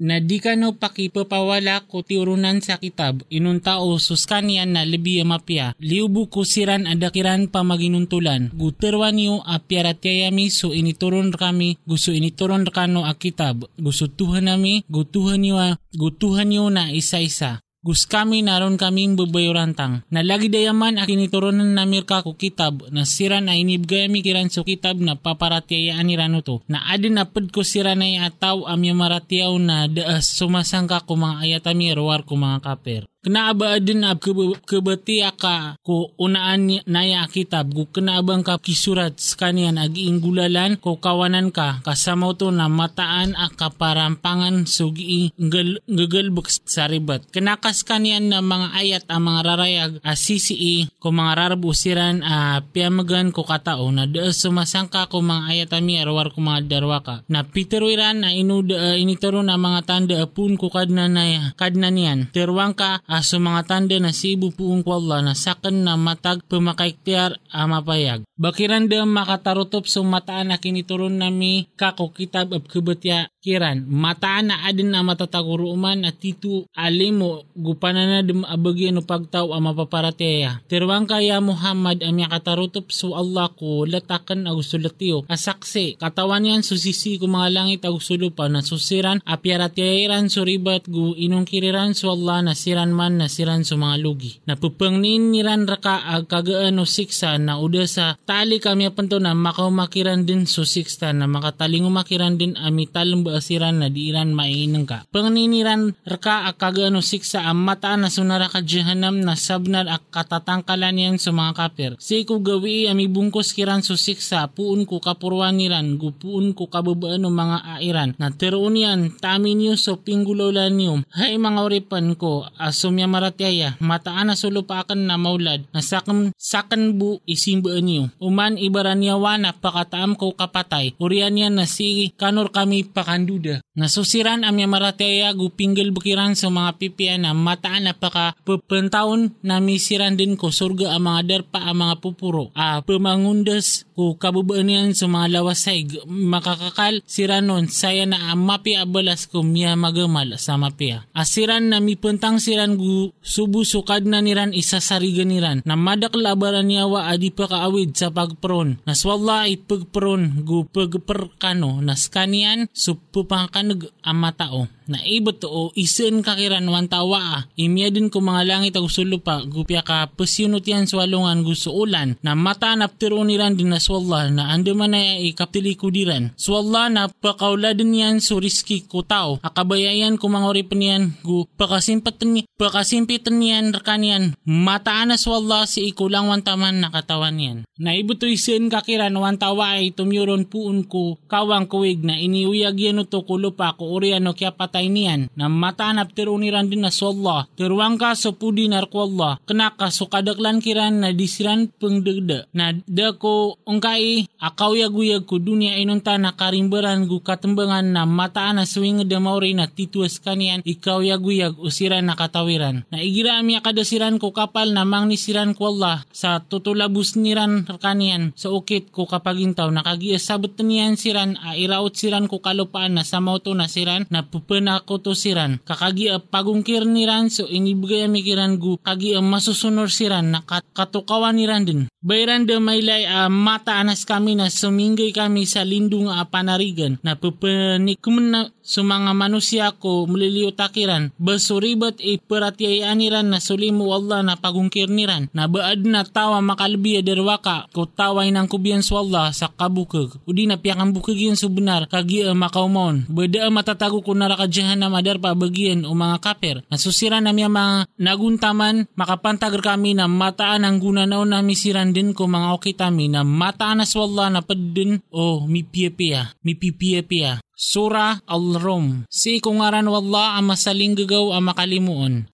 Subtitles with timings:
[0.00, 5.72] na di ka no pakipapawala ko tiurunan sa kitab, inun tao suskanian na lebi mapya,
[5.80, 13.08] liubu ko siran adakiran pa maginuntulan, guterwan yu apyaratyayami so inituron kami, gusto inituron kano
[13.08, 15.56] a kitab, gusto tuhan nami, gutuhan yu,
[15.96, 17.65] gutuhan yu na isa-isa.
[17.86, 20.02] Gus kami naron kaming babayurantang.
[20.10, 24.66] Nalagi dayaman akin iturunan na mirka ko kitab na sira na inibgay mi kiran so
[24.66, 26.66] kitab na paparatyayaan ni rano to.
[26.66, 31.94] Na adin napad ko sira na ataw amya maratyaw na daas sumasangka ko mga ayatami
[31.94, 33.06] rawar ko mga kaper.
[33.26, 40.06] Kanaaba din ab kabati ka ko unaan naya kitab ko kanaabang ka kisurat kanian agi
[40.06, 47.26] inggulalan ko kawanan ka kasama to na mataan a kaparampangan sugi ngagalbuk sa ribat.
[47.34, 53.42] Kanakas kanian na mga ayat ang mga rarayag asisi ko mga rarabusiran a piamagan ko
[53.42, 57.26] katao na daas sumasangka ko mga ayat ami arawar ko mga darwaka.
[57.26, 61.90] Na piteruiran na inuda initaro na mga tanda apun ko kadna na kadna.
[62.30, 68.28] Terwang ka aso mga tanda na sibu puong kwalla na sakan na matag pumakaiktiar amapayag.
[68.36, 73.86] Bakiran de makatarutop so mataan na kinituron nami kako kitab ab kebatya kiran.
[73.86, 79.70] Mataan na adin na matataguruman at titu alimo gupana na dem abagyan no pagtaw ama
[79.70, 80.66] paparateya.
[80.66, 85.22] Terwang kaya Muhammad am katarutop so Allah ko latakan ag sulatiyo.
[85.30, 91.46] Asaksi katawan yan susisi ko mga langit ag sulupa na susiran apyarateyaran suribat gu inong
[91.46, 94.42] kiriran so Allah na siran man na siran so mga lugi.
[94.50, 100.26] Napupangnin niran raka ag kagaan o siksa na uda sa tali kami panto na makaumakiran
[100.26, 102.88] din so siksta na makataling umakiran din ami
[103.36, 105.04] baasiran na diiran mainang ka.
[105.12, 110.08] Pangniniran raka ag kagaan o siksa ang mata na sunara ka jihanam na sabnad ak
[110.08, 111.92] katatangkalan yan sa mga kapir.
[112.00, 117.28] Si ko gawi ami bungkos kiran so siksa puun ko kapurwan niran gupuun ko kababaan
[117.28, 121.04] o mga airan na teroon yan tamin niyo so pinggulaulan niyo.
[121.12, 127.20] Hay mga uripan ko asumya maratyaya mataan na sulupakan na maulad na sakan, sakan bu
[127.28, 128.08] isimbaan niyo.
[128.16, 132.88] Uman ibaran niya wana pakataam ko kapatay urian yan na si kanor kami
[133.26, 133.60] pakanduda.
[133.76, 140.16] Nasusiran amya maratyaya gupinggil bukiran sa mga pipian na mataan na paka pepentaon na misiran
[140.16, 142.48] din ko surga ang mga darpa ang mga pupuro.
[142.56, 149.44] A pamangundas ko kabubaan yan sa mga lawasay makakakal siranon saya na amapi abalas ko
[149.44, 151.04] miya magamal sa mapia.
[151.12, 156.64] Asiran na mipentang siran gu subu sukad na niran isa sarigan niran na madak labaran
[156.64, 158.80] niya wa adi pa kaawid sa pagpron.
[158.88, 162.72] Naswalla ipagpron gu pagperkano naskanian
[163.16, 167.40] supupangkanag ang matao na ibot o isen kakiran wan tawa ah.
[167.58, 172.18] Imya din ko mga langit ag sulo pa gupya ka pasyunot yan swalungan gusto ulan
[172.22, 176.30] na mata naptiro niran din na swalla na ando man na ikaptili ko diran.
[176.38, 179.42] Swalla na pakawla din yan so riski ko tao.
[179.42, 186.30] Akabayayan ko mga oripan yan gu pakasimpatan pakasimpitan yan rakanian mataan na swalla si ikulang
[186.30, 187.58] wan taman nakatawan yan.
[187.76, 189.36] Na ibot o isen kakiran wan
[189.76, 194.56] ay tumyuron puun ko kawang kuwig na iniuyag yan to kulo pa ko oriano kya
[194.76, 200.04] patay niyan na matanap tiruniran din na swalla tiruang ka so pudi narkwalla kenaka so
[200.04, 207.08] kadaklan kiran na disiran pengdegda na dako ungkai akaw yaguyag ko dunia inunta na karimbaran
[207.08, 212.88] gu katembangan na mataan na swing damauri na tituas kanian ikaw yaguyag usiran na katawiran.
[212.88, 216.08] Na igira amya kadasiran ko kapal na mangnisiran ko Allah.
[216.12, 221.56] Sa tutulabus niran kanian sa ukit ko kapagintaw nakagiasabot niyan siran a
[221.92, 224.24] siran ko kalupaan na sa mauto na siran na
[224.66, 225.62] pupena ko to siran.
[225.62, 228.82] Kakagi pagungkir niran so inibigay amikiran gu.
[228.82, 231.86] Kagi masusunor siran na kat katukawan niran din.
[232.02, 236.98] Bayran de maylay a mata anas kami na suminggay kami sa lindung a panarigan.
[237.06, 244.34] Na pupenikum na sa mga manusia ko muliliutakiran basuribat e peratiayaniran na sulimu Allah na
[244.34, 249.46] pagungkir niran na baad na tawa makalbiya derwaka ko taway ng kubiyan sa Allah sa
[249.46, 250.18] kabukag.
[250.26, 253.06] Udi na piyakang bukag yun subenar kagi a makaumon.
[253.06, 256.66] Bada matatago ko narakadyahan na madar pa bagian o mga kaper.
[256.66, 262.26] Nasusira na miya mga naguntaman makapantagar kami na mataan ang gunanaw na misiran din ko
[262.26, 269.08] mga okitami na mataan na swalla na padin o mipiapia mipipiapia Sura Al-Rum.
[269.08, 272.28] Si kungaran wala ang masaling gagaw ang makalimuon.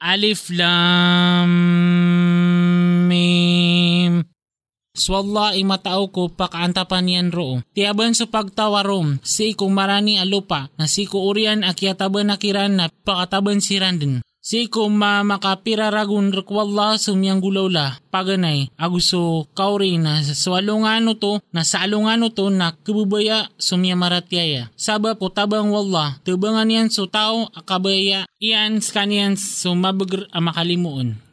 [0.00, 1.52] Alif Lam
[3.04, 4.24] Mim.
[4.96, 7.60] Swalla imatao ko pakaantapan yan ro.
[7.76, 13.60] Tiyaban sa pagtawarom, si kung marani alupa, na si ko urian akyataban nakiran na pakataban
[13.60, 14.24] siran din.
[14.46, 21.82] Si ko ma makapiraragun rekwalla sumyang gulawla paganay aguso kauri na swalungano to na sa
[21.82, 24.70] alungano to na kububaya sumya maratyaya.
[24.78, 26.22] Saba po tabang wala.
[26.22, 30.30] Tubangan yan so tao akabaya iyan skanian so mabagr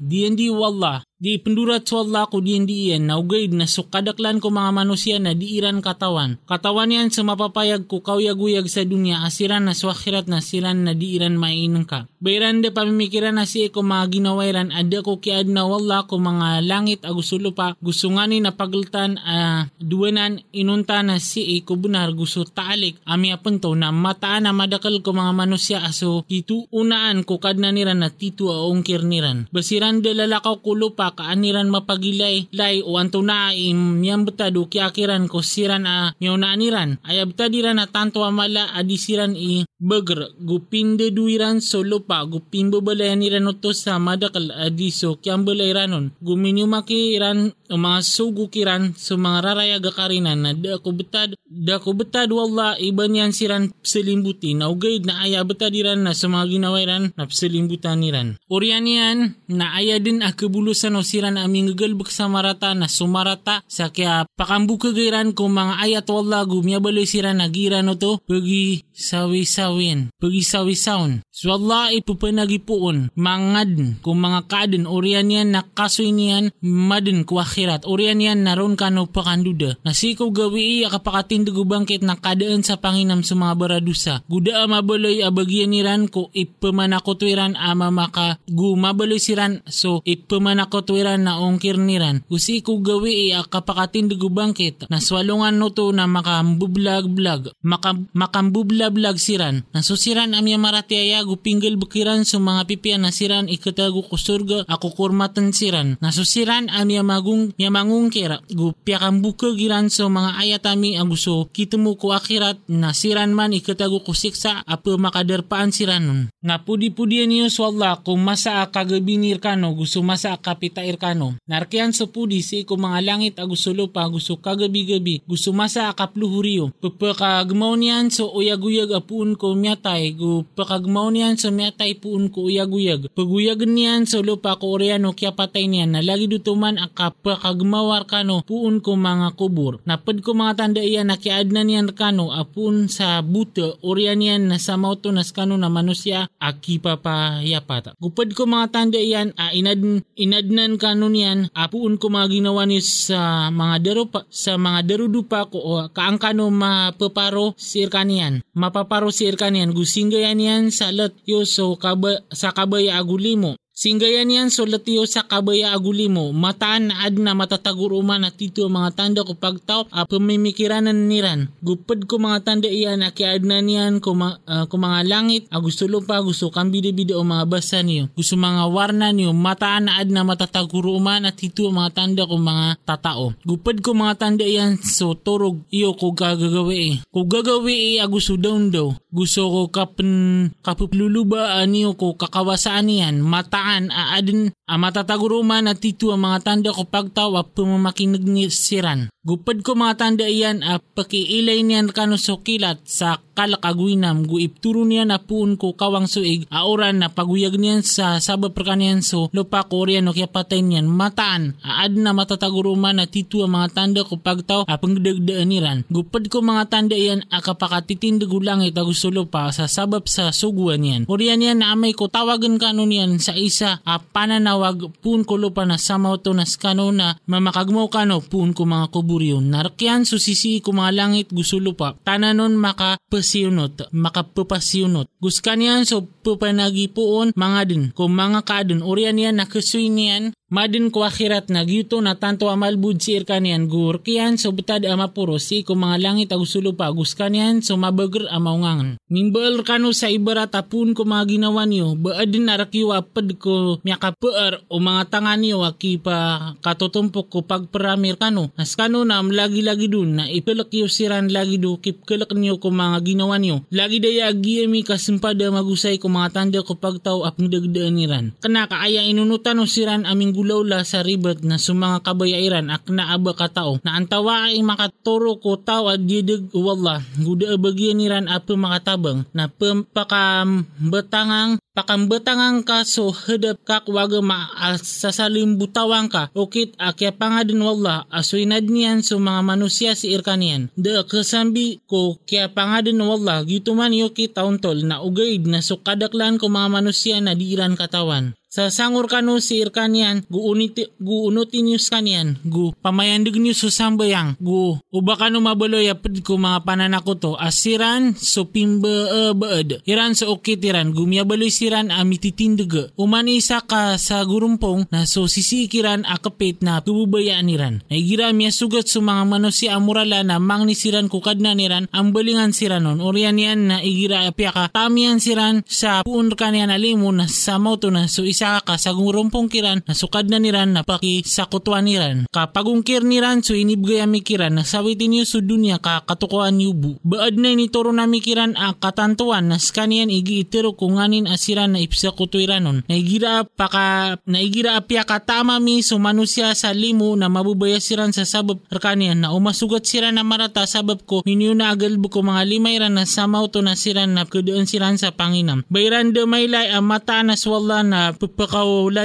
[0.04, 1.04] di wala.
[1.24, 5.32] Di pendurat sa Allah ko diyan diyan na ugaid na sukadaklan ko mga manusia na
[5.32, 6.36] diiran katawan.
[6.44, 9.24] Katawan yan sa mapapayag ko kawyaguyag sa dunya.
[9.24, 12.12] Asiran na swakhirat na siran na diiran mainang ka.
[12.20, 14.76] Bayran de pamimikiran na si ko mga ginawairan.
[14.76, 17.72] Ada ko kiad na wala ko mga langit agusulo pa.
[17.80, 23.72] Gusto nga ni napagultan uh, duwanan inunta na si ko bunar gusto taalik ami apunto
[23.80, 25.88] na mataan na madakal ko mga manusia.
[25.88, 29.48] Aso titu unaan ko kad na niran na titu aongkir niran.
[29.56, 32.48] Basiran de lalakaw kulo pa kaaniran mapagilay.
[32.56, 36.98] Lay o anto na im miyang betado kiakiran ko siran a miyaw na aniran.
[37.04, 40.34] Ay abtadiran na tanto amala adisiran i beger.
[40.40, 47.52] Gupinde duiran solo pa gupimbo balayan niran to sa madakal adiso kiyang balayranon guminyumaki iran
[47.68, 52.78] mga sugo kiran sa mga raraya gakarinan na da ko betad da ko betad wala
[52.78, 58.00] iban yan siran selimbuti na ugaid na aya betadiran na sa mga ginawairan na selimbutan
[58.00, 58.38] niran.
[58.48, 59.18] Orian yan
[59.50, 65.36] na aya din akabulusan siran aming gagalbak sa marata na sumarata sa kaya pakambuka gairan
[65.36, 71.92] ko mga ayat wala gumiyabaloy sira nagira no to pagi sawi-sawin pagi sawi-sawn so Allah
[71.92, 77.84] ipupanagipuon mangad kung mga kadin orian yan nakasoy niyan madin ku akhirat.
[77.90, 79.82] Orian yan naron kano pakanduda.
[79.82, 84.14] Nasiko gawi iya kapakatindig bangkit na kadaan sa panginam sa mga baradusa.
[84.30, 91.82] Guda mabaloy abagyan niran ko ipamanakotwiran ama maka gumabaloy siran so ipamanakot tuwiran na ongkir
[91.82, 92.22] niran.
[92.30, 99.66] Usi ko gawi i kapakatindig bangkit na swalungan no to na makambublag-blag, makam, makambublag-blag siran.
[99.74, 105.52] Na susiran amya maratiaya gupinggil bukiran sa mga pipian na siran ikatago kusurga ako kurmatan
[105.56, 105.98] siran.
[105.98, 112.14] Na susiran amya magung mya mangungkir gupya kambuka giran sa mga ayatami aguso kitamo ko
[112.14, 116.30] akirat na siran man ikatago kusiksa apo makadarpaan siran.
[116.44, 121.38] Nga pudi-pudian niyo swalla kung masa kagabinir kano gusto masa kapita Irkano.
[121.46, 126.74] Narkian sa pudi si ko mga langit agusulo pa gusto kagabi-gabi gusto masa akapluhuriyo.
[126.82, 133.14] Pagpakagmaw niyan so uyag-uyag apuun ko miyatay gu pakagmaw niyan so miyatay puun ko uyag-uyag.
[133.14, 138.82] Paguyag niyan so lupa ko oreano kya patay niyan na lagi dutuman akapakagmawar kano puun
[138.82, 139.86] ko mga kubur.
[139.86, 144.50] Napad ko mga tanda iyan na kiad na niyan kano apun sa buto orian niyan
[144.50, 147.94] na sa mauto nas kano na manusya akipa pa yapata.
[148.02, 149.82] Gupad ko mga tanda iyan a inad,
[150.16, 155.50] inadnan kanon yan, apuun ko mga ginawa ni sa mga daro pa, sa mga darudupa
[155.52, 158.40] ko o kaangkano mapaparo si Irkanian.
[158.56, 163.60] Mapaparo si Irkanian, gusingga yan sa lat yo so kaba, sa kabaya agulimo.
[163.74, 169.26] Singgayan yan solatiyo sa kabaya agulimo, mataan na ad na matataguruman at tito mga tanda
[169.26, 171.50] ko pagtaw a pamimikiranan niran.
[171.58, 175.58] Gupad ko mga tanda iyan na kiad na niyan ko, uh, ko mga langit, a
[175.58, 178.14] gusto lupa, gusto kang bide o mga basa niyo.
[178.14, 183.34] Gusto mga warna niyo, mataan ad na matataguruman at tito mga tanda ko mga tatao.
[183.42, 187.02] Gupad ko mga tanda iyan so turog iyo ko gagagawi.
[187.10, 188.94] Ko gagawi a gusto daw daw.
[189.10, 196.12] Gusto ko kapen kapupluluba niyo ko kakawasaan niyan, mata saan aadin a matataguruman at tito
[196.12, 199.08] ang mga tanda ko pagtawa pumamakinig ni siran.
[199.24, 204.84] Gupad ko mga tanda iyan a pakiilay niyan kano so kilat sa kalakagwinam gu ipturo
[204.84, 209.64] niya na puun ko kawang suig aoran na paguyag niyan sa sabab perkanian so lupa
[209.64, 214.04] ko riyan o kaya patay niyan mataan aad na matataguruman na tito ang mga tanda
[214.04, 215.88] ko pagtaw a pangdagdaan niran.
[215.88, 220.84] Gupad ko mga tanda iyan a kapakatitindig ulangit a gusto lupa sa sabab sa suguan
[220.84, 221.08] niyan.
[221.08, 225.64] Oriyan niyan na amay ko tawagan kano niyan sa isa a pananawag puun ko lupa
[225.64, 229.38] na samaw to nas kano na mamakagmo kano puun ko mga kubo buryo.
[229.38, 231.94] Narkyan susisi ko mga langit gusulo pa.
[232.02, 235.06] Tananon makapasiunot, makapapasyunot.
[235.22, 237.84] Guskan yan so pupanagipuon mga din.
[237.94, 242.78] Kung mga kadun, urian yan nakasuy niyan Madin ko akhirat na gyuto na tanto amal
[243.02, 247.66] si irkanian gur kiyan so betad ama puro si ko mga langit agusulo pa guskanian
[247.66, 249.02] so mabager amaungangan.
[249.10, 254.62] Mimbal kano sa ibarat apun ko mga ginawa niyo baadin arakyo apad ko miyaka peer
[254.70, 258.54] o mga tangan niyo aki pa katutumpok ko pagperamir kano.
[258.54, 262.70] Nas kano na lagi-lagi dun na ipilak yo siran lagi do kip kilak niyo ko
[262.70, 263.66] mga ginawa niyo.
[263.74, 268.26] Lagi daya agiyami kasimpada magusay ko mga tanda ko pagtaw apang dagdaan niran.
[268.38, 273.32] Kana kaaya inunutan o siran aming gulaw la sa ribet na sumanga kabayairan ak naaba
[273.32, 278.52] ka tao na antawa ay makaturo ko tao at didig wala guda abagyan niran apa
[278.60, 286.30] makatabang na pampakambatangang pakambatangang ka so hadap kak waga maasasalim butawang ka.
[286.38, 290.70] Ukit akya pangadin wala aswinad niyan so mga manusia si irkanian.
[290.78, 296.70] Da kasambi ko kya pangadin wala gituman yoki tauntol na ugaid na sukadaklan ko mga
[296.70, 302.38] manusia na diiran katawan sa sangur kanu si irkanian gu uniti gu unuti news kanian
[302.46, 308.46] gu pamayandig news susambayang gu uba kanu mabaloy apid ko mga pananako to asiran so
[308.46, 314.86] pimba uh, baad iran so okitiran gu miyabaloy siran amititindega uman isa ka sa gurumpong
[314.94, 317.82] na so sisikiran akapit na tububayaan niran.
[317.90, 323.02] Naigira miya sugat sa mga manusia amurala na mangnisiran kukad na niran ang balingan siranon
[323.02, 328.06] orian yan na igira apya tamian siran sa puun kanian alimo na sa moto na
[328.06, 328.43] so isa
[328.76, 332.28] sa gurumpong kiran na sukad na niran na paki sa kutuan niran.
[332.30, 337.00] Kapagungkir niran so inibgay amikiran na sawitin niyo sa dunya ka katukuan yubu.
[337.04, 341.80] Baad na inituro na mikiran ang katantuan na skanian igi itiro kung nganin asiran na
[341.80, 342.84] ipsa kutuiranon.
[342.90, 348.60] Naigira paka naigira apya katama mi so manusya sa limo na mabubaya siran sa sabab
[348.68, 352.98] arkanian na umasugat sira na marata sabab ko minyo na agal buko mga limay ran
[352.98, 355.64] na samaw to na siran na kudaan siran sa panginam.
[355.70, 359.04] Bayran de maylay ang mata na swalla na pagkawala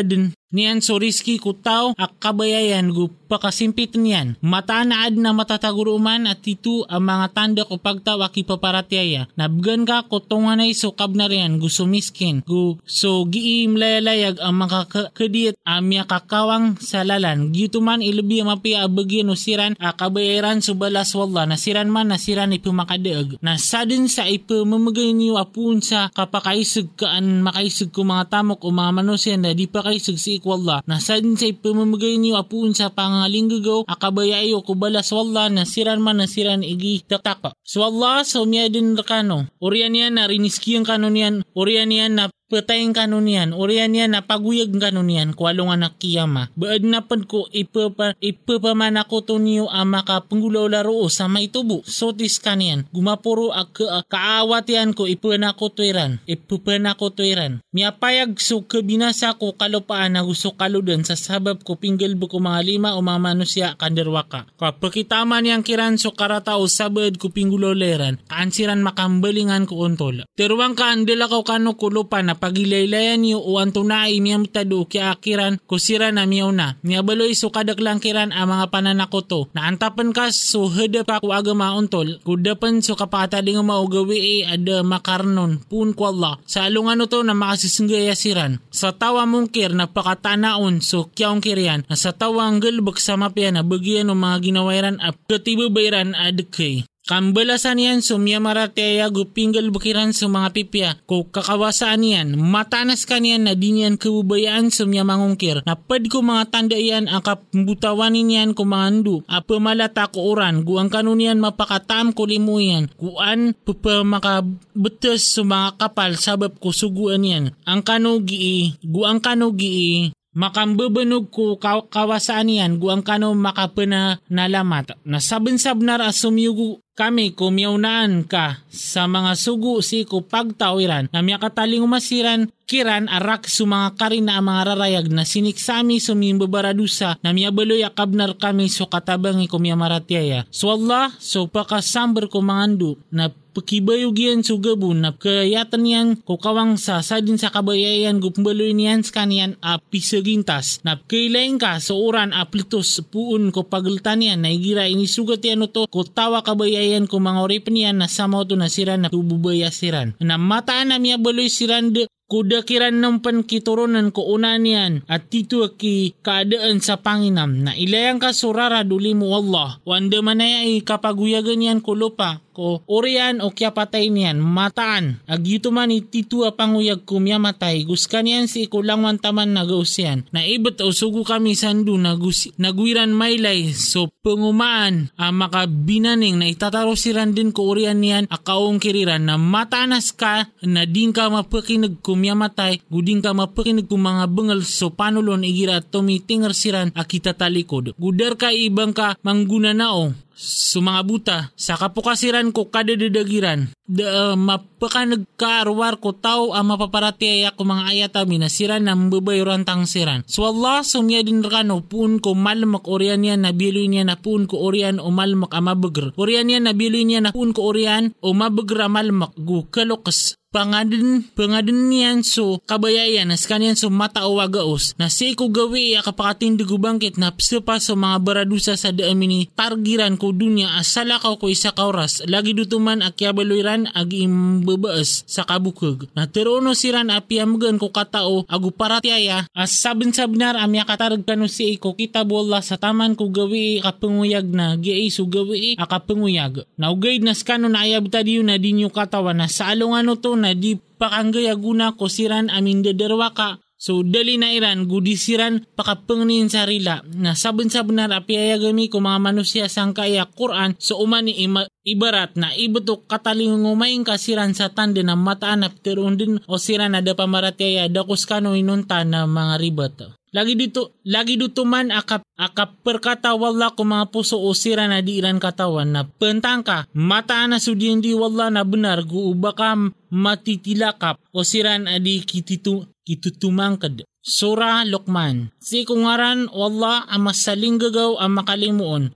[0.48, 4.40] Niyan so risky ko tao ak kabayayan gu pakasimpit niyan.
[4.40, 9.28] Matanaad na matataguruman at ito ang mga tanda ko pagtawa ki paparatyaya.
[9.36, 12.40] Nabgan ka ko tonganay so kab na riyan gu sumiskin.
[12.48, 17.52] Gu so giim layalayag ang mga kadiyat amya kakawang sa lalan.
[17.52, 21.92] Gito man ilabi ang mapia abagyan o siran a kabayaran so balas wala na siran
[21.92, 23.36] man na siran ipumakadaag.
[23.44, 28.96] Na sadin sa ipamamagay niyo apun sa kapakaisig kaan makaisig ko mga tamok o mga
[28.96, 32.94] manusyan na di pa kaisig si alik wala na sadin sa ipamamagay niyo apun sa
[32.94, 37.58] pangalinggagaw akabayayo kubalas wala na siran man na siran igi tataka.
[37.66, 39.50] So sa so umiyadin rakano.
[39.58, 41.34] Uriyan yan na riniski ang kanon yan.
[41.58, 46.48] Uriyan yan na Patayin kanunian, orian yan na paguyag kanunian, kualo nga nakiyama.
[46.56, 51.84] Baad na pan ko ipapa, ipapaman ako to niyo ang makapangulaw laro sa maitubo.
[51.84, 57.60] Sotis kanian, gumapuro ak kaawat yan ko ipana ko tuiran, ipapana ko tuiran.
[57.68, 62.96] Miapayag so kabinasa ko kalupaan na gusto kaludan sa sabab ko pinggel ko mga lima
[62.96, 64.48] o mga manusya kanderwaka.
[64.56, 70.24] Kapakitaman yang kiran so karatao sabad ko pinggulaw leran, kaansiran makambalingan ko untol.
[70.32, 75.12] Teruang ka andela ko kano kulupan na pagilaylayan niyo o ang tunay miyam tado kya
[75.12, 76.78] akiran kusira na miyaw na.
[76.86, 79.50] Miyabaloy so kadaklang kiran ang mga pananakoto.
[79.52, 82.22] Na antapan ka so hada pa ko aga mauntol.
[82.22, 86.38] Kudapan so kapataling maugawi e ada makarnon pun ko Allah.
[86.46, 88.62] Sa alungan to na makasisinggaya siran.
[88.70, 91.82] Sa tawa mungkir na pakatanaon so kyaong kirian.
[91.90, 96.86] Na sa tawa ang galbak sa mapya na bagyan ng mga ginawairan at katibabayran adkay.
[97.08, 100.90] Kambalasan yan sumya marateya gupinggal bukiran sa mga pipya.
[101.08, 105.64] Ko kakawasaan yan, matanas kaniyan na din yan kabubayaan sumya mangungkir.
[105.64, 109.24] Napad ko mga tanda yan ang kapbutawanin yan ko mga ndu.
[109.24, 112.92] Apa malata ko uran, guang kanunian mapakatam ko limo yan.
[113.00, 117.56] Kuan papa makabetes sa mga kapal sabab ko suguan yan.
[117.64, 121.56] Ang kanugi, guang kanugi, makambebenog ko
[121.88, 124.94] kawasaan yan guang kano makapena nalamat.
[125.08, 131.78] Nasabensab na asumyugu kami kumyaunaan ka sa mga sugu si ko pagtawiran na miya kataling
[131.78, 137.86] umasiran kiran arak su mga karin na mga rarayag na siniksami sumimbabaradusa na miya baloy
[137.86, 140.42] akabnar kami so katabang kumya maratyaya.
[140.50, 146.98] So Allah so pakasamber ko mangandu na pakibayog so gabun na kayatan yan kukawang sa
[147.00, 153.02] sadin sa kabayayan gumbaloy niyan sa kaniyan a pisagintas na kailain ka sa oran aplitos
[153.10, 157.40] puun ko pagltan yan na igira inisugat yan to ko tawa kabayayan ayan ko mga
[157.44, 160.16] orip niya na samo to na siran na tububaya siran.
[160.18, 165.32] Na mataan na miya baloy siran de kuda kiran ng pankiturunan ko una niyan at
[165.32, 169.80] tito ki kaadaan sa panginam na ilayang ka surara duli mo Allah.
[169.88, 175.24] Wanda manaya ay kapaguyagan yan ko lupa ko orian o kya patay niyan mataan.
[175.24, 180.84] Agyuto man ititua panguyag kumya matay guskan yan si ikulang wantaman na gausyan na ibet
[180.84, 187.32] o sugo kami sandu na gus, nagwiran maylay so pengumaan ang makabinaning na itataro siran
[187.32, 192.82] din ko orian niyan akaong kiriran na matanas ka na din ka mapakinig kumya matay
[192.90, 197.94] guding ka mapakinig kum mga bengal so panulon igira tumitingar siran akita talikod.
[197.94, 204.36] Gudar ka ibang ka mangguna nao So mga buta, sa kapukasiran ko kadadadagiran, da uh,
[204.38, 210.22] mapaka nagkaarwar ko tao ang mapaparatiaya ko mga ayata minasiran na mbabayuran tang siran.
[210.30, 214.46] So Allah sumya din rakano pun ko malmak orian niya na biloy niya na pun
[214.46, 216.14] ko orian o malmak amabagr.
[216.14, 221.28] Orian niya na biloy niya na pun ko orian o mabagr malmak gu kalokas pangadin
[221.36, 226.00] pangadin niyan so kabayayan nas kanyan so mata o wagaos na si ko gawi ya
[226.00, 231.48] kapakating bangkit na pa sa mga baradusa sa daamini targiran ko dunya asala ka ko
[231.48, 238.44] isa kauras lagi dutuman akyabaloyran agi imbabaas sa kabukog na terono siran apiamgan ko katao
[238.48, 243.28] agu paratiaya as sabin sabnar amya katarag kanu si ko kita bola sa taman ko
[243.28, 248.56] gawi kapanguyag na giay so gawi akapanguyag na ugay nas kano na ayab tadiyo na
[248.56, 253.62] dinyo katawa na sa along ano to na di pakanggayaguna ko siran amin dadarwa ka
[253.78, 259.94] So dali na iran gudisiran pakapengnin sarila na sabun-sabun na apiayagami ko mga manusia sang
[259.94, 265.70] kaya Quran so umani ima, ibarat na ibuto katalingumaing kasiran sa tande na mataan na
[266.18, 269.96] din o siran na da pamarataya dakos kano inunta na mga ribat.
[270.38, 275.02] Lagi dito, lagi dito man akap, akap perkata wala ko mga puso o sira na
[275.02, 279.74] di iran katawan na pentang ka, mata na sudin di wala na benar gu baka
[280.14, 284.06] matitilakap o siran adi kititu, kitutumangkad.
[284.22, 285.50] Sura Luqman.
[285.58, 289.10] Si kungaran wala ang masaling gagaw ang makalimuon.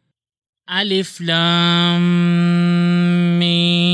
[0.66, 2.02] Alif Lam
[3.38, 3.91] Mim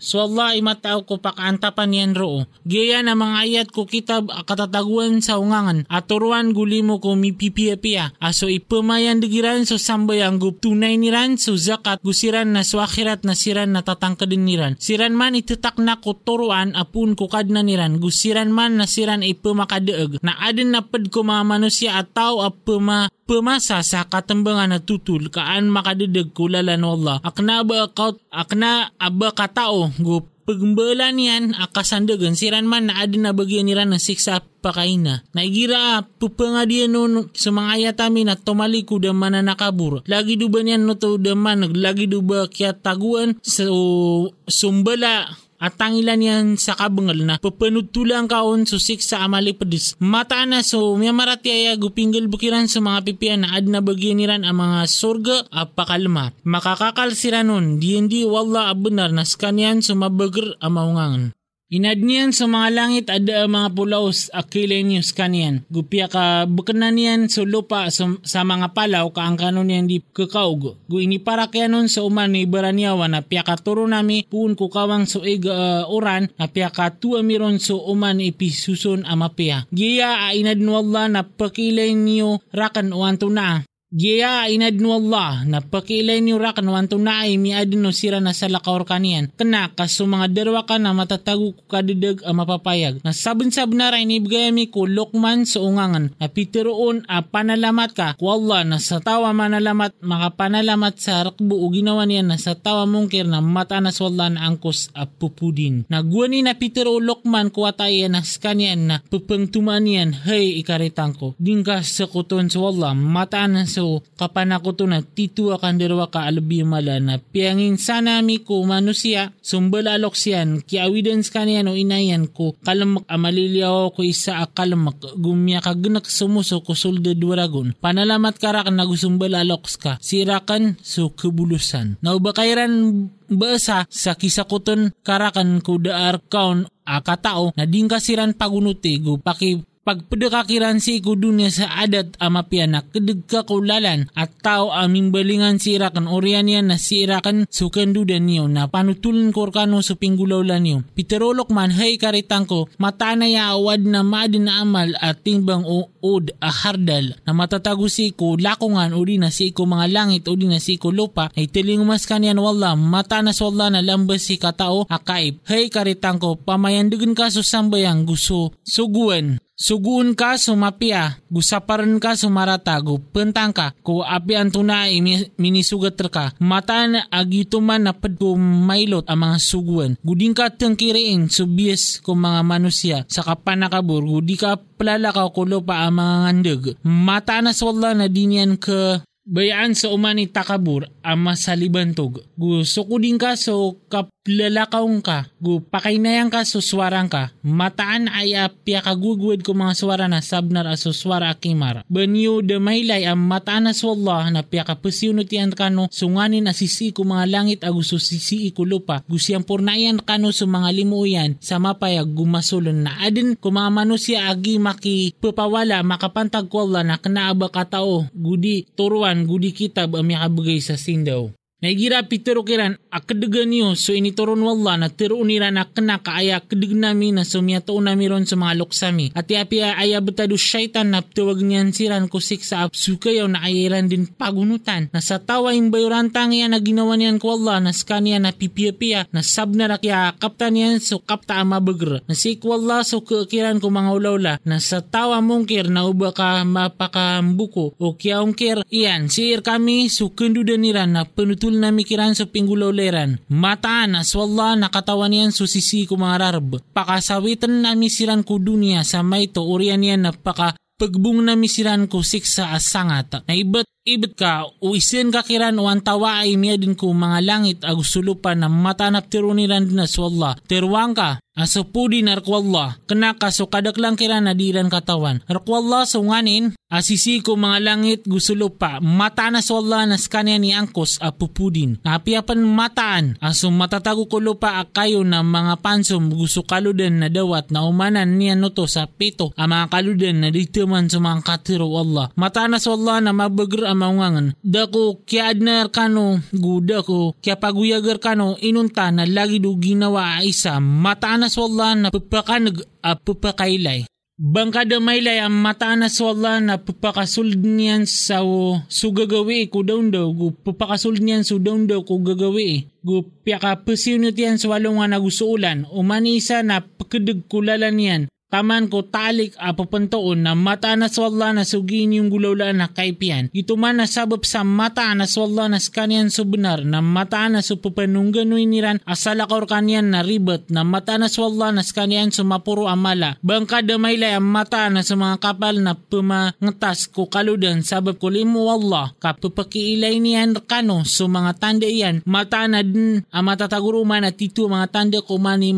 [0.00, 2.48] So Allah imataw ko pakaantapan yan roo.
[2.64, 5.84] Gaya na mga ayat ko kitab katataguan sa ungangan.
[5.92, 8.16] Aturuan gulimo ko mipipia-pia.
[8.16, 13.76] Aso ipamayan digiran so sambayang gup tunay niran so zakat gusiran na swakhirat na siran
[13.76, 14.74] na tatangkadin niran.
[14.80, 18.00] Siran man ititak na ko turuan apun ko kadna niran.
[18.00, 20.24] Gusiran man na siran ipamakadeeg.
[20.24, 25.30] Na adin na pad ko mga manusia at tao apama pemasa sa katembangan na tutul
[25.30, 27.22] kaan makadedeg kulalan Allah.
[27.22, 33.30] Akna ba akaut akna aba katao go pagmbalan yan akasandagan siran man na adin na
[33.30, 35.22] bagyan nila ng siksa pakaina.
[35.30, 40.02] Naigira pupanga diyan no sa mga ayatami na tumali ko da man nakabur.
[40.10, 46.24] Lagi duba niyan no to da man lagi duba kya taguan so sumbala at tangilan
[46.24, 49.94] yan sa kabangal na papanutulang kaon so sa amali padis.
[50.00, 54.56] Mata na so miyamarati ay gupinggal bukiran sa mga pipian na ad na bagyan ang
[54.56, 56.32] mga sorga at pakalma.
[56.48, 61.24] Makakakal sila nun, di hindi wala abunar na skanyan sumabagar ang maungangan.
[61.70, 65.62] Inad niyan sa mga langit ada mga pulaos akilay niyo kaniyan.
[65.70, 70.02] Gupya ka bukanan niyan sa lupa sa, sa mga palaw ka ang kanon niyan di
[70.02, 70.74] kakaug.
[70.90, 74.58] Gu ini para kaya nun sa uman ni Baranyawa na piya ka turo nami puun
[74.58, 79.70] ko kawang so ig uh, oran na piya ka tuwa miron so uman ipisusun amapya.
[79.70, 86.22] Giya a inad Allah na pakilay niyo rakan uwanto na Giya inadno Allah na pakilay
[86.22, 89.34] ni rakan wanto na ay miadno sira na sa lakaor kanian.
[89.34, 93.02] Kena kaso mga derwa ka na matatago ko kadidag ang mapapayag.
[93.02, 96.14] Na sabon-sab na rin ibigay ko lokman sa ungangan.
[96.22, 101.66] Na pitiroon a panalamat ka ko Allah na sa tawa manalamat makapanalamat sa rakbo o
[101.74, 105.82] ginawa niya na sa tawa mungkir na mata na swalla na angkos a pupudin.
[105.90, 111.34] Nagwani na pitiro lokman ko atay na skanian na pupengtuman yan hey ikaritang ko.
[111.42, 116.28] Dingka sa kuton swalla mata na sa So, kapanako to na titu akan derwa ka
[116.28, 121.72] alabi mala na piangin sana mi ko manusia sumbal alok siyan ki awidens kaniyan o
[121.72, 128.36] inayan ko kalamak amaliliaw ko isa akalamak gumya ka genak sumuso ko sulde dwaragon panalamat
[128.36, 131.96] karak na gusumbal aloks ka sirakan so kebulusan.
[132.04, 140.78] Naubakairan basa sa kisakuton karakan ko daar kaon akatao na dingkasiran pagunuti go paki pagpadakakiran
[140.78, 146.46] si iku dunya sa adat amapianak kedegka kulalan at tao aming balingan si irakan orian
[146.46, 150.78] na si irakan sukan dudan niyo na panutulin korkano sa pinggulawlan niyo.
[150.94, 155.66] Piterolok man hay karitang ko mata na ya awad na maadin na amal at timbang
[155.66, 160.30] o od a hardal na matatago si ko lakungan o na si ko mga langit
[160.30, 164.22] o na si ko lupa ay tiling mas kanyan wala mata na wala na lambas
[164.22, 165.42] si katao akaib.
[165.50, 172.96] Hay karitang ko pamayandagan ka so sambayang gusto suguan Suguun ka sumapia, gusaparan ka sumaratago,
[173.12, 175.04] pentang ka, ko api ang tunay
[175.36, 179.92] minisugat ka, mata na agituman na ko mailot ang mga suguan.
[180.00, 186.00] Guding ka tangkiriin subiyas ko mga manusia sa kapanakabur, gudi ka palalakaw ko lupa ang
[186.00, 186.62] mga ngandag.
[186.80, 192.24] Mata na swalla na dinyan ka Bayaan sa umani takabur ang masalibantog.
[192.34, 198.38] Gusto ko din ka so kap lalakaw ka, gu pakainayan ka suswarang ka, mataan ay
[198.38, 201.82] apya kagugwid ko mga swara na sabnar a suswara akimar.
[201.90, 207.02] Banyo de maylay ang mataan na swallah na pya kapasyon tiyan kano sunganin asisi ko
[207.02, 212.86] mga langit aguso sisi ko lupa, gusyang purnayan kano sa mga limuyan sa mapayag gumasulon
[212.86, 219.26] na adin ko mga manusya agi maki papawala makapantag ko na kanaaba katao gudi turuan
[219.26, 221.39] gudi kitab ang makabagay sa sindaw.
[221.60, 226.72] Naigira pitero kiran akadagan niyo so inituron wala na tiro nira na kena kaaya kadag
[226.72, 229.12] nami na sumiyato nami ron sa mga luksami.
[229.12, 234.08] At iapia aya betado syaitan na tuwag niyan siran kusik sa apsukayaw na ayaran din
[234.08, 234.88] pagunutan.
[234.88, 239.12] Na sa tawa yung bayurantang yan na ginawa niyan ko Allah na skanya na pipiya-piya
[239.12, 242.00] na sab na rakya kapta niyan so kapta ama bagr.
[242.08, 246.40] Na si wala so kakiran ko mga ulawla na sa tawa mungkir na uba ka
[246.40, 252.14] mapakambuko o kya ungkir iyan siir kami so kendudan nira na penutul Tul na mikiran
[252.14, 253.18] sa pinggulaw leran.
[253.26, 256.62] Mataan aswalla nakatawan yan susisi ko mga rarb.
[256.70, 261.90] Pakasawitan na misiran ko dunia sa may to urian yan na paka pagbung na misiran
[261.90, 263.26] ko siksa asangat.
[263.26, 267.18] Na ibat ibet ka o isin ka kiran o antawa ay miya din ko mga
[267.26, 270.38] langit agusulupan na matanap tiruniran din na swalla.
[270.46, 275.22] Tirwang ka aso pudi narkwalla kenaka so kadaklang kiran na diran katawan.
[275.26, 280.38] Narkwalla so nganin Asisi ko mga langit gusulo pa, mata na sa Allah na skanya
[280.38, 281.82] ni angkos a pupudin.
[281.82, 287.66] Napiapan mataan, aso matatago ko lupa kayo na mga pansom gusto kaludan na dawat na
[287.66, 292.14] umanan niya noto sa pito ang mga kaludan na dito man sa mga katiro Allah.
[292.14, 294.36] Mata na sa Allah na mabagr ang maungangan.
[294.44, 300.60] Dako kya adnar kano, guda ko, kya paguyagar kano, inunta na lagi do ginawa isa.
[300.60, 303.88] Mata na sa Allah na papakanag a papakailay.
[304.20, 308.20] Bangkada maylay ang mataan na swalla na papakasuld niyan sa
[308.68, 314.12] sugagawi ko daw daw gu papakasuld niyan sa daw daw ko gagawi gu piyaka pasyunot
[314.12, 319.50] yan sa walong nga nagusuulan o manisa na pakadag kulalan niyan Taman ko talik a
[319.50, 323.26] papantoon na mata na swalla na sugin yung gulawla na kaipian.
[323.34, 328.30] Ito man na sabab sa mata na swalla na skanian subenar na mata na supapanunggan
[328.30, 333.18] niran asalakor kanyan na ribet na mata na swalla na skanian sumapuro amala.
[333.18, 338.46] Bangka damay ang mata na sa mga kapal na pumangatas ko kaludan sabab ko limu
[338.46, 344.46] Allah kapapakiilay niyan kano so mga tanda iyan mata na din ang matataguruman at ito
[344.46, 345.50] mga tanda ko mani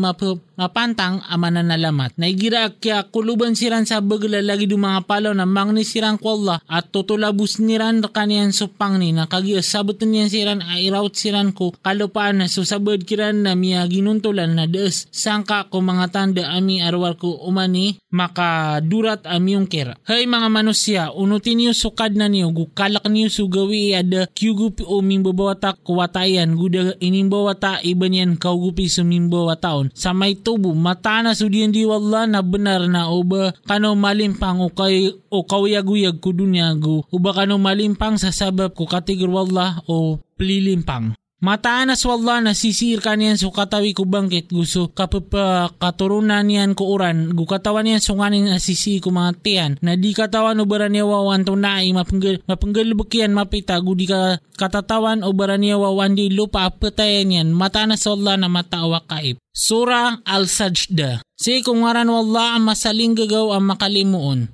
[0.59, 2.17] map mapantang amanan na lamat.
[2.17, 6.57] Naigira kya kuluban siran sa bagla lagi du mga palo na mangni siran ko Allah
[6.65, 11.77] at tutulabus niran kanian supang ni na kagi sabot niyan siran ay iraut siran ko
[11.85, 17.21] kalupaan na susabad kiran na miya ginuntulan na des sangka ko mga tanda ami arwar
[17.21, 19.93] ko umani makadurat ami yung kira.
[20.09, 25.77] Hay mga manusya, unutin niyo sukad na niyo gukalak niyo sugawi ada kyugupi o mimbawata
[25.79, 32.27] kuwatayan guda inimbawata iban yan kaugupi sumimbawataon sa may tubo mata na sudiyan di wala
[32.27, 33.55] na benar na uba.
[33.63, 39.31] Kano malimpang o kay o kawiyaguyag ko dunyago uba kano malimpang sa sabab ko katigir
[39.31, 41.15] wala o plilimpang.
[41.43, 46.95] Mataan na swalla na sisir ka niyan katawi ko bangkit gusto kapapa katurunan niyan ko
[46.95, 50.63] uran gu katawan niyan so nganin na sisi ko mga tiyan na di katawan o
[50.63, 55.59] baran niya wawan to na mapenggal mapenggal bukian mapita gu di ka katatawan o baran
[55.59, 59.35] niya wawan di lupa apetayan yan mata na swalla na matawa kaip.
[59.51, 64.47] Sura Al-Sajda Si kung ngaran wala ang masaling gagaw ang makalimuon.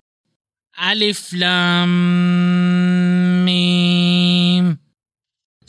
[0.74, 2.49] Alif Lam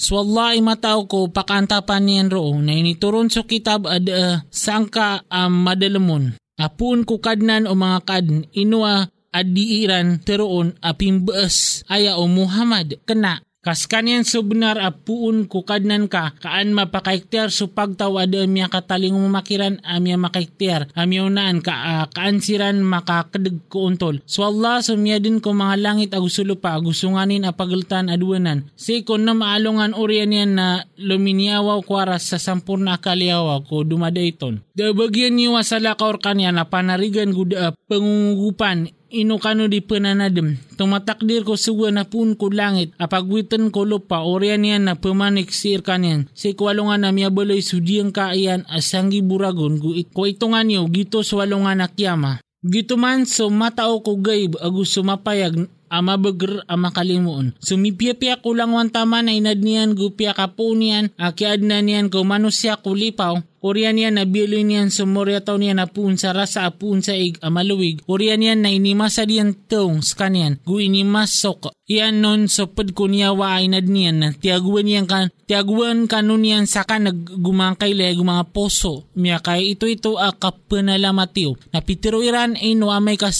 [0.01, 5.29] So Allah ay mataw ko pakantapan niyan roon na inituron so kitab ad uh, sangka
[5.29, 6.33] um, madalamon.
[6.57, 13.45] Apun ko kadnan o mga kadn inua adiiran teroon apim bees aya o Muhammad kena
[13.61, 20.17] Kas kanyan benar apuun kukadnan ka, kaan mapakaiktiar so pagtaw ada miya kataling mamakiran amya
[20.17, 24.25] makaiktiar, amya unaan ka, uh, kaan siran makakadag ko untol.
[24.25, 28.65] So Allah sumya din ko mga langit agusulo pa, agusunganin apagultan aduanan.
[28.81, 34.65] Si ko na maalungan orian yan na luminyawaw kwaras sa sampurna kaliyawa ko dumadayton.
[34.73, 40.57] Dabagyan niyo sa lakaor kanya na panarigan guda pangungupan inukano di pananadem.
[40.79, 45.83] Tumatakdir ko suwa na pun ko langit, apagwitan ko lupa, orian yan na pamanik sir
[45.83, 46.31] kanyan.
[46.33, 49.83] Si kwalungan na miya balay sudiyang kaiyan asanggi buragon,
[50.15, 52.41] ko itungan niyo gito sa walungan na kiyama.
[52.61, 57.53] Gito man so matao ko gaib agus sumapayag ama beger ama kalimuon.
[57.59, 64.01] Sumipia-pia kulang wantama na inad niyan gupia kapunian akiad na niyan ko manusia kulipaw Orian
[64.01, 68.01] yan na bili niyan sumorya taon niya na puun sa rasa apun sa ig amaluwig.
[68.09, 70.57] Orian yan na inimasa diyan taong skanyan.
[70.65, 71.77] Gu inimasok.
[71.85, 73.05] Iyan nun so pad ko
[73.37, 79.05] wa inad niyan na tiaguan niyan kan tiaguan kanun niyan saka naggumangkay le mga poso.
[79.13, 81.61] Miya kay ito ito a kapanalamatio.
[81.77, 83.37] Napitiro iran ay no amay kas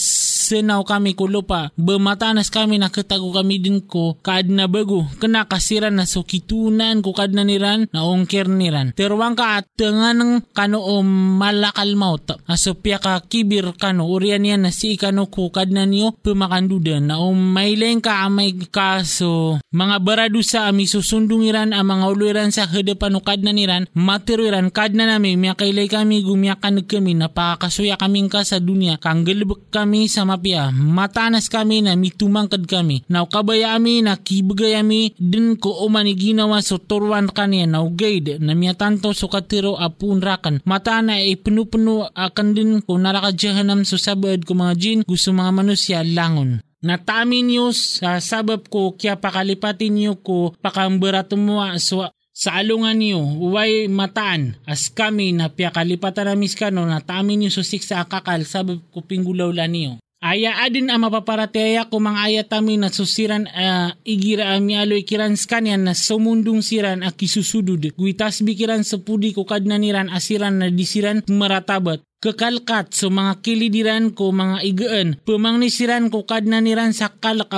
[0.51, 1.71] senaw kami kulupa.
[1.79, 5.07] Bematanas kami nakatago kami din ko kaad na bago.
[5.15, 8.91] Kena kasiran na sukitunan ko kaad na niran na ongker niran.
[8.91, 12.35] Terwang ka at ng kano o malakal maut.
[12.45, 17.31] Asopya ka kibir kano urian yan na si kano kukad na niyo pumakandudan na o
[17.31, 23.39] maileng ka amay kaso mga baradu sa ami susundungiran ang mga uluiran sa hadapan ukad
[23.45, 28.59] na niran matiruiran kad na namin miya kailay kami gumiyakan kami napakasuya kaming ka sa
[28.59, 29.23] dunia kang
[29.71, 35.53] kami sa mapia matanas kami na mitumangkad kami na kabaya ami na kibagay ami din
[35.53, 40.65] ko o maniginawa so turwan kaniya na ugaid na miya tanto so katiro ap punrakan.
[40.65, 45.53] Mata na ay puno-puno akan din ko narakadyahanam so sabad ko mga jin gusto mga
[45.53, 46.65] manusia langon.
[46.81, 53.85] Natamin niyo sa sabab ko kaya pakalipatin niyo ko pakamberatumwa so sa alungan niyo, uway
[53.85, 58.81] mataan, as kami na piya kalipatan na miskano na tamin niyo susik sa akakal sabab
[58.89, 60.01] ko pinggulaw la niyo.
[60.21, 65.81] Aya adin ang mapaparateya mga ayat tami na susiran uh, igira ami aloy kiran skanian
[65.81, 67.81] na sumundung siran a kisusudud.
[67.97, 74.29] Guitas bikiran sepudi ko kadna niran asiran na disiran maratabat kekalkat so mga kilidiran ko
[74.29, 75.07] mga igaan.
[75.25, 77.49] Pamangnisiran ko kadna niran sa kalak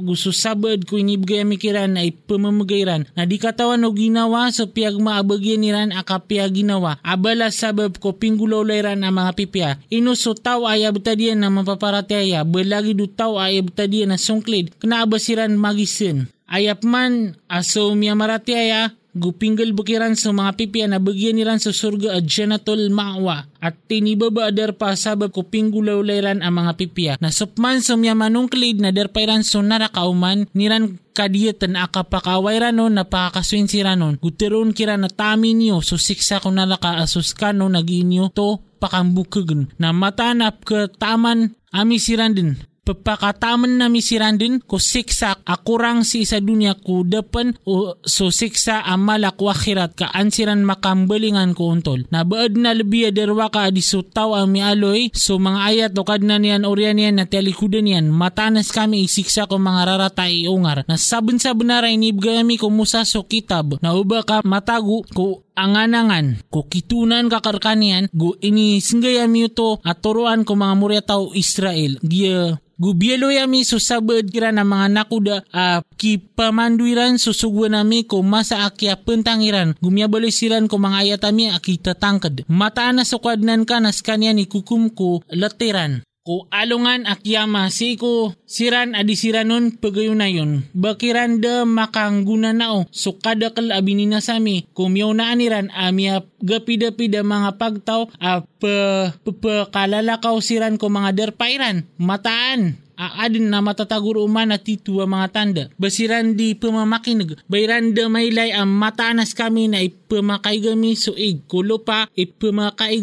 [0.00, 5.60] gusto sabad ko inibigay mikiran na ipamamagayran na di katawan o ginawa so piyag maabagyan
[5.60, 6.96] niran akapya ginawa.
[7.04, 9.70] Abala sabab ko pinggulaw layran ang mga pipya.
[9.92, 15.52] Inuso tao ay abtadiyan na mapaparataya balagi do tao ay abtadiyan na sungklid kna abasiran
[15.52, 16.32] magisin.
[16.48, 22.16] Ayap man aso miya maratiaya gupinggal bukiran sa mga pipya na bagyan niran sa surga
[22.16, 23.50] at janatol maawa.
[23.58, 27.12] At tinibaba adar pa sabab ko pinggulaw layran ang mga pipya.
[27.18, 33.66] Na supman sa mga manungklid na derpairan so narakauman niran kadiyatan akapakaway ranon na pakakaswin
[33.66, 38.62] si ranon gutiron kira na tamin niyo so siksa ko nalaka asus kano naginyo to
[38.78, 42.54] pakambukagan na matanap ka taman ami siran din
[42.88, 48.80] pagpakataman na misiran din ko siksak akurang si isa dunya ko depan o so siksa
[48.88, 52.08] amalak wakhirat ka ansiran makambalingan ko untol.
[52.08, 56.64] Nabaad na labiya derwa ka di sutaw ang mialoy so mga ayat o kadna niyan
[56.64, 61.52] orian niyan na telikudan niyan matanas kami isiksa ko mga rarata iungar na sabon sa
[61.52, 68.06] benaray nibgami ko musa so kitab na uba ka matagu ko anganangan ko kitunan kakarkanian
[68.14, 71.98] go ini singgayami ito at ko mga murya tao Israel.
[71.98, 78.62] Dia Gubyelo yami susabad kira na mga nakuda uh, ki pamanduiran susugwa nami ko masa
[78.70, 82.46] akya pentangiran gumyabaloy siran ko mga ayatami akita tangkad.
[82.46, 88.36] Mataan na sukwadnan ka nas kanya ni kukum ko latiran ko alungan akyama si ko
[88.44, 95.32] siran adi siranon pagayunayon bakiran de makangguna nao so kada kal abinina sami kumyaw na
[95.32, 98.76] aniran amia gapida-pida mga pagtaw a pe,
[99.24, 105.14] pe, pe kalalakaw siran ko mga derpairan mataan aadin na matatagur uman at titu ang
[105.14, 105.64] mga tanda.
[105.78, 111.46] Basiran di pamamakinig, bayran da maylay ang matanas kami na ipamakay gami suig.
[111.46, 112.98] Kulo pa ipamakay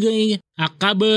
[0.56, 1.12] akaba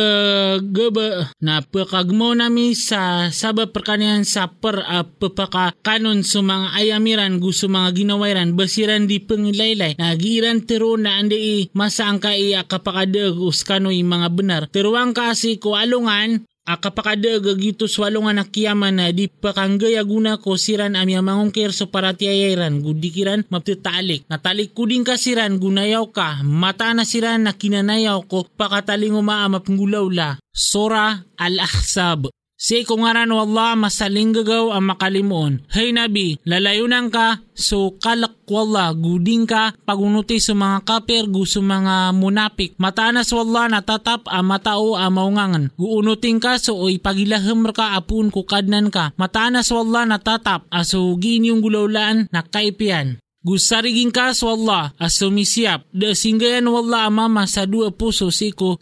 [0.58, 6.42] gaba na pakagmo nami sa saba perkanian sa per uh, pepaka kanon sa
[6.74, 13.38] ayamiran gusto mga ginawairan basiran di pengilaylay nagiran tero na andi masa ang kai akapakadag
[13.38, 20.04] uskanoy mga benar teruang kasi ko alungan akapakada gagito swalo nga nakiyaman na di pakanggaya
[20.04, 24.28] guna ko siran amya mangungkir so para tiyayairan gudikiran maptitalik.
[24.28, 30.06] Natalik ko din kasiran gunayaw ka mata na siran na kinanayaw ko pakataling umaa mapanggulaw
[30.12, 30.30] la.
[30.52, 32.28] Sora al-Ahzab
[32.58, 35.62] Si kung ngaran wallah masaling gagaw ang makalimuon.
[35.70, 42.10] Hey Nabi, lalayunan ka, so kalak wallah, guding ka, pagunuti sa mga kapir, gusto mga
[42.18, 42.74] munapik.
[42.74, 45.70] Matanas wallah natatap ang matao ang maungangan.
[45.78, 49.14] Guunutin ka, so ipagilahim ka apun kukadnan ka.
[49.14, 53.22] Matanas wallah natatap, aso ginyong gulaulaan na kaipian.
[53.46, 55.86] Gusarigin ka sa Allah as sumisiap.
[55.94, 58.78] Da singgayan wala mama sa dua puso siko.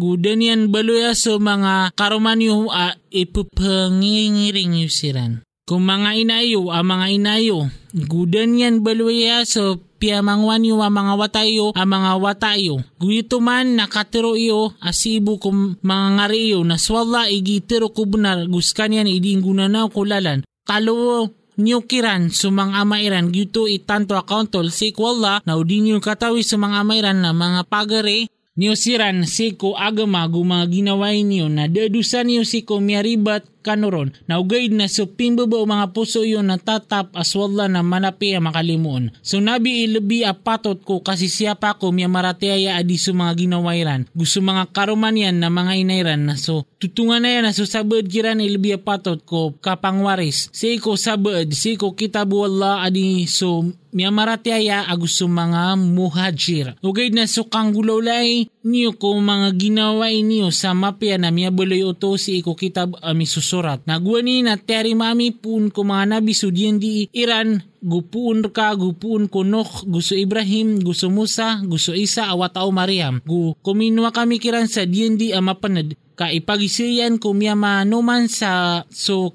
[0.00, 5.44] Gudan yan baloya sa mga karoman yung a ipupangingiring yusiran.
[5.68, 11.12] Kung mga inayo, ang mga inayo, gudan yan baloya sa apya mangwan yu ang mga
[11.12, 12.80] watayo ang mga watayo.
[12.96, 19.04] Guyito man nakatiro iyo asibu kum mga ngari iyo na swalla igitiro ko benar guskanyan
[19.04, 20.40] iding gunanaw kulalan.
[20.64, 27.24] Kalo niyo kiran sumang amairan gyuto itanto accountol si kwalla na yung katawi sumang amairan
[27.24, 28.30] na mga pagare.
[28.60, 34.12] Niyo siran si ko agama mga ginaway niyo na dedusan niyo si ko miaribat kanuron
[34.26, 39.14] na ugaid na so pimbaba mga puso yun na tatap aswalla na manapi ang makalimuon.
[39.20, 44.08] So nabi ilabi apatot ko kasi siya pa ko miya maratiaya adi so mga ginawairan.
[44.16, 48.08] Gusto mga karuman yan na mga inairan na so tutungan na yan na so sabad
[48.08, 50.48] kiran ilabi apatot ko kapangwaris.
[50.50, 56.78] Si ko sabad, si ko kitabu Allah adi so miya maratiaya agusto mga muhajir.
[56.82, 61.80] Ugay na so kang gulawlay niyo ko mga ginawa niyo sa mapya na miya buloy
[61.84, 63.80] uto si iko kitab ami susurat.
[63.88, 69.40] Nagwani na teri mami pun ko mga nabi sudyan di Iran gupuun ka, gupuun ko
[69.40, 73.24] Nok, gusto Ibrahim, gusto Musa, gusto Isa, awatao Mariam.
[73.24, 79.32] Gu kuminwa kami kiran sa DND ang mapanad ka ipagisiyan ko miya manuman sa so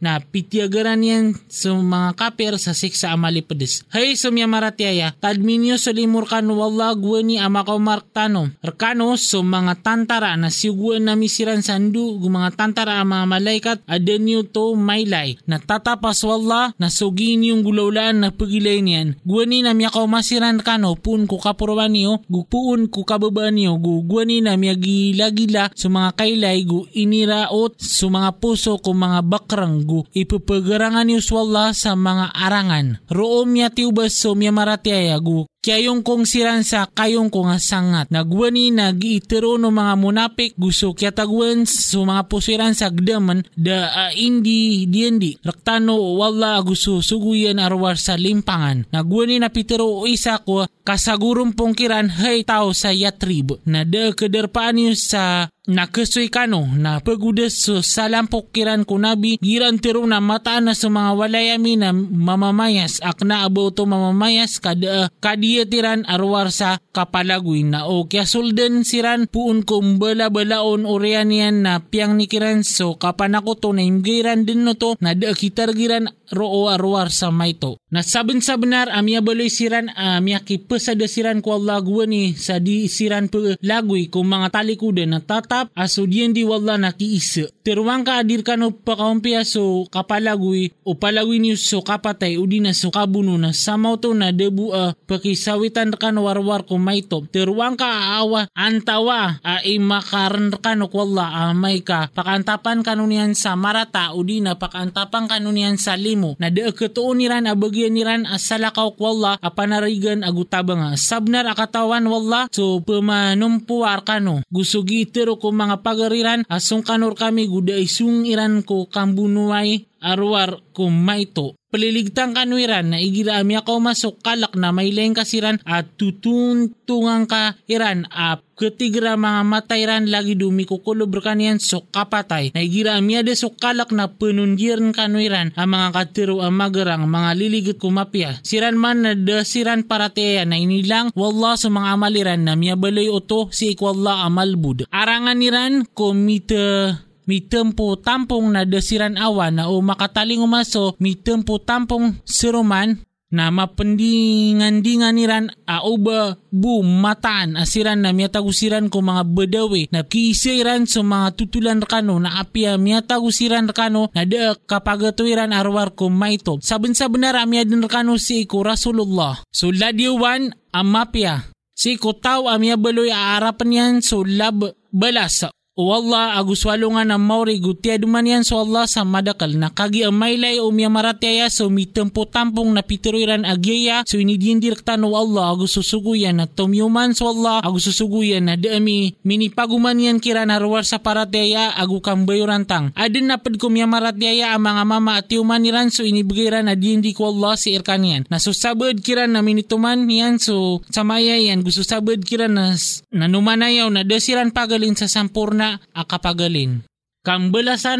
[0.00, 3.84] na pitiagaran yan sa mga kaper sa siksa amali pedes.
[3.92, 8.52] Hay sumya maratiaya, tadminyo sa limur kanu wala gwani amakaw marktano.
[8.60, 14.46] Arkano so mga tantara na siguan na misiran sandu mga tantara ang mga malaikat adenyo
[14.46, 15.36] to maylay.
[15.44, 19.18] Na tatapas wala na sugin yung gulaulaan na pagilay niyan.
[19.26, 24.42] Gwani na miya masiran kano pun ko kapurwan niyo, gupuun ko kababaan niyo, gu gwani
[24.42, 31.06] na miya gila-gila sa mga kaylay gu iniraot sa mga puso ko mga bakranggu ipupagarangan
[31.06, 32.86] ni Uswalla sa mga arangan.
[33.10, 38.08] Room ya tiubas so miya maratiaya gu Kayong kong siran sa kayong kong sangat.
[38.08, 44.12] Nagwani nag-itero no mga munapik gusto kya tagwan so mga pusiran sa gdaman da uh,
[44.16, 45.36] indi diendi.
[45.44, 48.88] Raktano wala gusto suguyan arwar sa limpangan.
[48.88, 53.60] Nagwani na pitero isa ko kasagurum pong kiran hay tao sa yatrib.
[53.68, 59.78] Na da kederpaan niyo sa nakasoy kano na pagudas so salampok kiran ko nabi giran
[59.78, 65.06] tiro na mataan na sa mga walayami na mamamayas ak na abo to mamamayas kada
[65.22, 71.62] kadi tiran arwar sa kapalagoy na o kya sulden siran puun kumbala balaon orean yan
[71.62, 76.70] na piyang nikiran so kapanako to na imgiran din no to na da kitargiran roo
[76.70, 77.76] arwar sa mayto.
[77.90, 82.86] Na saben sa benar amya baloy siran amya kipesada siran ko Allah ni sa di
[82.86, 87.50] siran pe lagoy kung mga talikudan na tatap aso diyan di wala nakiisa.
[87.66, 90.94] Teruang ka adir kano pakaumpiya so kapalagoy o
[91.34, 94.96] niyo so kapatay o di na so kabuno na samaw to na debu a uh,
[95.10, 97.26] pakisawitan kano warwar ko mayto.
[97.26, 104.14] Teruang ka aawa antawa a imakaran kano ko Allah amay ka pakantapan kanunian sa marata
[104.14, 108.92] o di na pakantapan kanunian sa lim mo na de katuon niran abagyan niran asalakaw
[109.00, 116.82] walla apanarigan agutabang sabnar akatawan walla so pamanumpu arkano gusto gitero ko mga pagariran asong
[116.82, 123.62] kanor kami guda isung iran ko kambunuay arwar ko maito paliligtang kanwiran na igira amya
[123.62, 128.04] ko masok kalak na may leng kasiran at tutuntungang ka iran.
[128.10, 132.52] A ketigra mga matayran lagi dumi kukulubr kanian sok kapatay.
[132.52, 137.30] Na igira amya de sok kalak na penundiran kanwiran ang mga katiro ang magarang mga
[137.38, 138.42] liligit kumapya.
[138.44, 143.48] Siran man na dasiran parateya na inilang wallah sa mga amaliran na miya balay oto
[143.54, 146.96] si ikwallah amalbud arangan niran komite
[147.28, 153.54] mi tempo tampong na desiran awan na o makataling umaso mi tempo tampong siruman na
[153.54, 161.06] mapendingan-dingan niran a uba bu mataan asiran na miyatagusiran ko mga bedawi na kiisiran sa
[161.06, 166.58] mga tutulan kano na apia miyatagusiran kano na de kapagatuiran arwar ko maito.
[166.58, 169.38] Saben sa benar amya din kano si iku Rasulullah.
[169.54, 171.46] So ladiwan amapia.
[171.70, 175.46] Si ko tao amya baloy aarapan yan so lab balas
[175.80, 180.16] o aguswalo nga na mauri gutya duman yan so Allah sa madakal na kagi ang
[180.16, 186.42] maylay o miya maratyaya so mitempo tampong na pitiruiran agyaya so inidindirektan o Allah agususuguyan
[186.42, 192.66] na tumyuman so Allah agususuguyan na dami minipaguman yan kira narwar sa paratyaya agu kambayuran
[192.66, 192.90] tang.
[192.98, 197.14] Adin napad ko miya maratyaya ang mga mama at tiuman niran so inibigiran na dindi
[197.14, 198.22] ko Allah si irkan yan.
[198.26, 202.74] Na so sabad kira na minituman yan so samaya yan gusto sabad kira na
[203.14, 206.82] nanumanayaw na desiran pagalin sa sampurna akapagalin.
[207.20, 207.52] Kang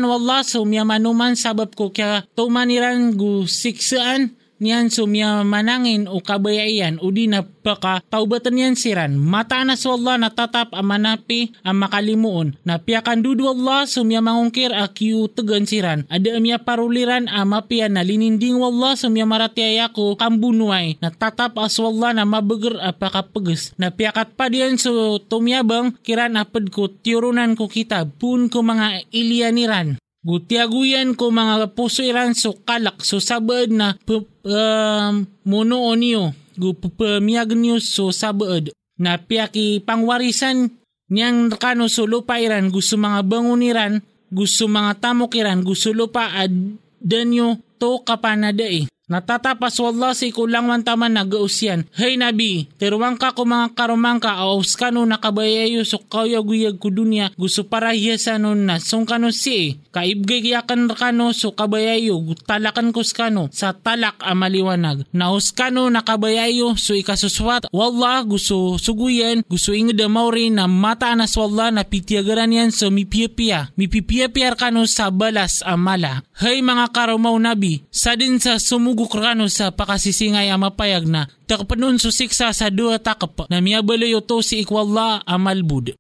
[0.09, 7.09] wallah sumya manuman sabab ko kya tumaniran gu siksaan niyan sumya manangin o kabayayan o
[7.09, 9.17] di napaka taubatan niyan siran.
[9.17, 12.55] Mata na sa Allah natatap ang manapi ang makalimuon.
[12.63, 16.05] Napiakan dudu Allah sumya mangungkir a kiu tegan siran.
[16.13, 21.01] Ada amya paruliran a mapia na lininding wallah sumya maratiaya ko kambunuay.
[21.01, 23.73] Natatap as wallah na mabeger apaka peges.
[23.81, 29.97] Napiakat pa diyan so tumyabang kiran apad ko tiurunan ko kitab pun ko mga ilianiran.
[30.21, 37.57] Gutiaguyan ko mga puso iran so kalak so sabad na p- um, muno niyo gupamiyag
[37.57, 38.69] niyo so sabad
[39.01, 40.77] na piyaki pangwarisan
[41.09, 46.53] niyang kano so lupa iran gusto mga banguniran gusto mga tamokiran gusto lupa ad
[47.01, 48.85] danyo to kapanada eh.
[49.11, 51.83] Natatapas wallah si kulang man taman nagausyan.
[51.91, 56.95] Hey Nabi, tiruang ka ko mga karumang ka aos kano nakabayayo so kaya guyag ko
[56.95, 63.03] dunya gusto para hiyasan na song kano si kaibgay yakan kano so kabayayo talakan ko
[63.03, 65.03] skano sa talak amaliwanag.
[65.11, 71.75] Naos kano nakabayayo so ikasuswat wallah gusto suguyan gusto ingedamaw rin na mata anas wallah
[71.75, 73.75] na pitiagaran yan so mipiyapia.
[73.75, 76.23] Mipipiyapiyar kano sa balas amala.
[76.39, 81.97] Hey mga karumaw Nabi, sa din sa sumug gukrakano sa pakasisingay ang mapayag na takapanon
[81.97, 85.97] susiksa sa dua takap na miyabalayo to si ikwalla amal bud.